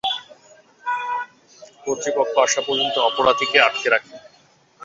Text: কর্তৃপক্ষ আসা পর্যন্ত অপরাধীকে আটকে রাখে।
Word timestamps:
কর্তৃপক্ষ 1.83 2.33
আসা 2.39 2.61
পর্যন্ত 2.67 2.95
অপরাধীকে 3.09 3.57
আটকে 3.59 3.87
রাখে। 3.89 4.13